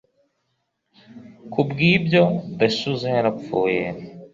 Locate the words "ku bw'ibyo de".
1.51-2.67